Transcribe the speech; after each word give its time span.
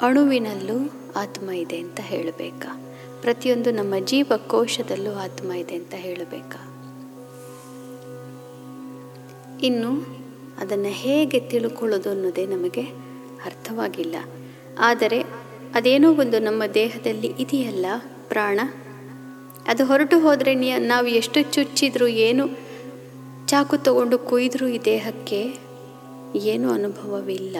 ಅಣುವಿನಲ್ಲೂ 0.00 0.90
ಆತ್ಮ 1.16 1.50
ಇದೆ 1.50 1.78
ಅಂತ 1.78 2.00
ಹೇಳಬೇಕಾ? 2.00 2.94
ಪ್ರತಿಯೊಂದು 3.20 3.70
ನಮ್ಮ 3.70 3.94
ಜೀವಕೋಶದಲ್ಲೂ 4.04 5.14
ಆತ್ಮ 5.14 5.52
ಇದೆ 5.52 5.74
ಅಂತ 5.74 5.94
ಹೇಳಬೇಕಾ? 5.94 6.72
ಇನ್ನು 9.62 10.16
ಅದನ್ನು 10.58 10.88
ಹೇಗೆ 10.88 11.40
ತಿಳ್ಕೊಳ್ಳೋದು 11.40 12.10
ಅನ್ನೋದೇ 12.10 12.46
ನಮಗೆ 12.46 12.82
ಅರ್ಥವಾಗಿಲ್ಲ. 13.44 14.16
ಆದರೆ 14.78 15.22
ಅದೇನೋ 15.74 16.14
ಒಂದು 16.14 16.38
ನಮ್ಮ 16.38 16.62
ದೇಹದಲ್ಲಿ 16.74 17.26
ಇದೆಯಲ್ಲ 17.26 17.86
ಪ್ರಾಣ? 18.28 18.60
ಅದು 19.66 19.84
ಹೊರಟು 19.84 20.20
ಹೋದರೆ 20.20 20.78
ನಾವು 20.78 21.06
ಎಷ್ಟು 21.06 21.42
ಚುಚ್ಚಿದ್ರೂ 21.42 22.06
ಏನು 22.06 22.65
ಚಾಕು 23.46 23.76
ತಗೊಂಡು 23.76 24.18
ಕೊಯ್ದರೂ 24.18 24.68
ಈ 24.68 24.78
ದೇಹಕ್ಕೆ, 24.84 25.58
ಏನೂ 26.36 26.70
ಅನುಭವವಿಲ್ಲ. 26.70 27.56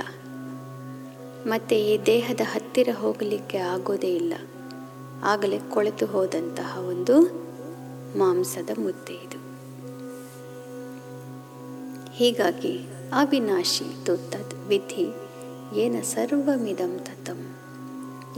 ಮತ್ತು 1.46 1.74
ಈ 1.74 1.98
ದೇಹದ 2.06 2.40
ಹತ್ತಿರ 2.44 2.88
ಹೋಗಲಿಕ್ಕೆ 2.98 3.58
ಆಗೋದೇ 3.58 4.14
ಇಲ್ಲ. 4.14 4.34
ಆಗಲೇ 5.22 5.58
ಕೊಳೆತು 5.58 6.06
ಹೋದಂತಹ 6.06 6.78
ಒಂದು 6.78 7.20
ಮಾಂಸದ 8.18 8.70
ಮುದ್ದೆ 8.78 9.12
ಇದು. 9.12 9.38
ಹೀಗಾಗಿ 12.14 12.78
ಅವಿನಾಶಿ 13.12 14.06
ತತ್ 14.06 14.54
ವಿಧಿ 14.68 15.14
ಏನ 15.76 16.00
ಸರ್ವಮಿದಂ 16.02 16.98
ತತಂ. 16.98 17.56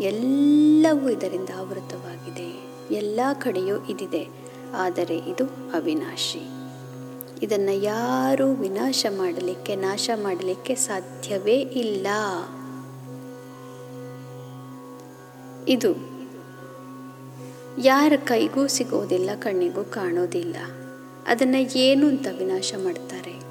ಎಲ್ಲವೂ 0.00 1.08
ಇದರಿಂದ 1.08 1.48
ಆವೃತವಾಗಿದೆ. 1.58 2.68
ಎಲ್ಲ 2.94 3.20
ಕಡೆಯೂ 3.32 3.84
ಇದಿದೆ. 3.84 4.28
ಆದರೆ 4.74 5.16
ಇದು 5.16 5.44
ಅವಿನಾಶಿ. 5.46 6.57
ಇದನ್ನು 7.42 7.82
ಯಾರೂ 7.82 8.52
ವಿನಾಶ 8.52 9.06
ಮಾಡಲಿಕ್ಕೆ, 9.16 9.76
ನಾಶ 9.76 10.10
ಮಾಡಲಿಕ್ಕೆ 10.22 10.74
ಸಾಧ್ಯವೇ 10.74 11.56
ಇಲ್ಲ. 11.60 12.06
ಇದು 15.68 16.18
ಯಾರ 17.82 18.12
ಕೈಗೂ 18.24 18.66
ಸಿಗೋದಿಲ್ಲ, 18.66 19.30
ಕಣ್ಣಿಗೂ 19.34 19.84
ಕಾಣೋದಿಲ್ಲ. 19.84 20.56
ಅದನ್ನು 21.26 21.78
ಏನು 21.78 22.08
ಅಂತ 22.08 22.26
ವಿನಾಶ 22.38 22.74
ಮಾಡ್ತಾರೆ? 22.84 23.48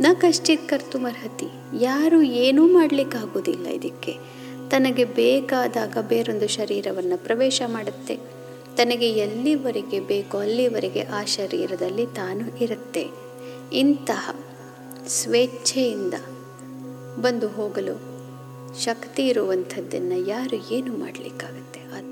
ನ 0.00 0.06
ಕಶ್ಚಿತ್ 0.20 0.68
ಕರ್ತುಮರ್ಹತಿ, 0.68 1.46
ಯಾರು 1.80 2.22
ಏನೂ 2.22 2.66
ಮಾಡಲಿಕ್ಕಾಗೋದಿಲ್ಲ 2.66 3.66
ಇದಕ್ಕೆ. 3.66 4.18
ತನಗೆ 4.70 5.04
ಬೇಕಾದಾಗ 5.04 5.96
ಬೇರೊಂದು 6.08 6.48
ಶರೀರವನ್ನು 6.48 7.24
ಪ್ರವೇಶ 7.24 7.62
ಮಾಡುತ್ತೆ. 7.66 8.37
ತನಗೆ 8.78 9.10
ಎಲ್ಲಿವರೆಗೆ 9.10 10.00
ಬೇಕೋ 10.00 10.38
ಅಲ್ಲಿವರೆಗೆ 10.38 11.00
ಆ 11.00 11.24
ಶರೀರದಲ್ಲಿ 11.24 12.06
ತಾನು 12.06 12.64
ಇರುತ್ತೆ. 12.64 13.08
ಇಂತಹ 13.72 14.40
ಸ್ವೇಚ್ಛೆಯಿಂದ 15.06 16.14
ಬಂದು 17.20 17.48
ಹೋಗಲು 17.48 18.00
ಶಕ್ತಿ 18.80 19.26
ಇರುವಂಥದ್ದನ್ನು 19.26 20.28
ಯಾರು 20.28 20.74
ಏನು 20.74 20.92
ಮಾಡಲಿಕ್ಕಾಗುತ್ತೆ? 20.92 21.80
ಆ 21.80 22.07